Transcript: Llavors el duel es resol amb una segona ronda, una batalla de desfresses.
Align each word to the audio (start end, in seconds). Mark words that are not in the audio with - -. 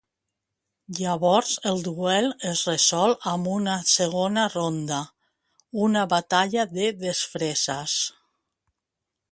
Llavors 0.99 1.51
el 1.71 1.83
duel 1.87 2.29
es 2.53 2.63
resol 2.69 3.13
amb 3.33 3.51
una 3.57 3.77
segona 3.93 4.47
ronda, 4.55 5.03
una 5.89 6.09
batalla 6.17 6.67
de 6.75 6.91
desfresses. 7.07 8.01